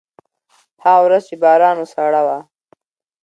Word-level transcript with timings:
هغه 0.83 1.01
ورځ 1.05 1.23
چې 1.29 1.35
باران 1.43 1.75
و، 1.79 1.85
سړه 1.93 2.21
وه. 2.27 2.37